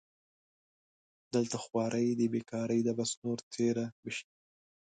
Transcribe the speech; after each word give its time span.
دلته 1.33 1.57
خواري 1.63 2.07
دې 2.19 2.27
بېکاري 2.33 2.79
ده 2.87 2.93
بس 2.97 3.11
نو 3.21 3.31
تېره 3.53 3.85
به 4.01 4.09
شي 4.15 4.27